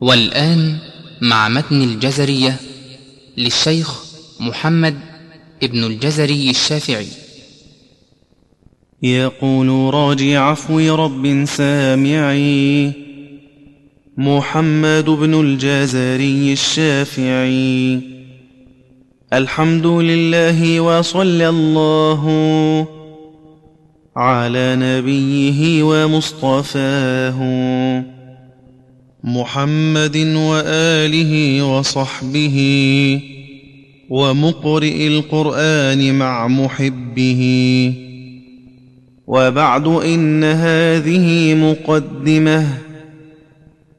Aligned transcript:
والآن 0.00 0.78
مع 1.20 1.48
متن 1.48 1.82
الجزرية 1.82 2.56
للشيخ 3.36 4.04
محمد 4.40 4.98
ابن 5.62 5.84
الجزري 5.84 6.50
الشافعي. 6.50 7.06
يقول 9.02 9.94
راجي 9.94 10.36
عفو 10.36 10.94
رب 10.94 11.44
سامعي 11.44 12.92
محمد 14.16 15.04
بن 15.04 15.40
الجزري 15.40 16.52
الشافعي. 16.52 18.00
الحمد 19.32 19.86
لله 19.86 20.80
وصلى 20.80 21.48
الله 21.48 22.22
على 24.16 24.76
نبيه 24.76 25.82
ومصطفاه. 25.82 27.40
محمد 29.24 30.16
وآله 30.36 31.62
وصحبه 31.62 32.58
ومقرئ 34.08 35.06
القرآن 35.06 36.18
مع 36.18 36.48
محبه. 36.48 37.92
وبعد 39.26 39.86
إن 39.86 40.44
هذه 40.44 41.54
مقدمة 41.54 42.66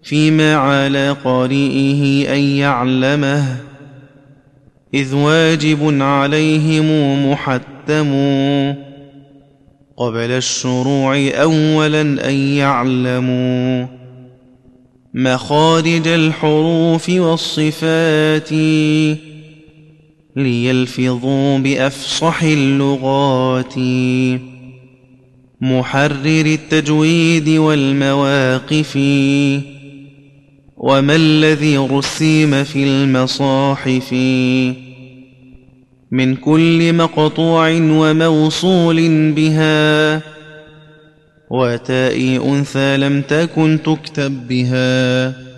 فيما 0.04 0.56
على 0.56 1.16
قارئه 1.24 2.34
أن 2.34 2.40
يعلمه 2.40 3.58
إذ 4.94 5.16
واجب 5.16 6.02
عليهم 6.02 6.88
محتم 7.32 8.12
قبل 9.98 10.32
الشروع 10.32 11.30
اولا 11.30 12.02
أن 12.02 12.36
يعلموا. 12.36 14.01
مخارج 15.14 16.08
الحروف 16.08 17.10
والصفات 17.10 18.52
ليلفظوا 20.36 21.58
بأفصح 21.58 22.44
اللغات. 22.44 23.74
محرر 25.62 26.46
التجويد 26.46 27.50
والمواقف. 27.50 28.98
وما 30.78 31.16
الذي 31.16 31.78
رسيم 31.78 32.64
في 32.64 32.84
المصاحف. 32.84 34.14
من 36.12 36.36
كل 36.36 36.94
مقطوع 36.94 37.70
وموصول 37.72 39.32
بها. 39.32 40.22
وتاء 41.52 42.50
أنثى 42.50 42.98
لم 42.98 43.22
تكن 43.22 43.80
تكتب 43.86 44.48
بها. 44.48 45.51